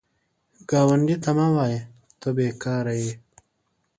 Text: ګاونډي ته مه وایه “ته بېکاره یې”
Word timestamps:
ګاونډي 0.69 1.15
ته 1.23 1.31
مه 1.37 1.47
وایه 1.55 1.81
“ته 2.19 2.29
بېکاره 2.37 2.93
یې” 3.01 3.11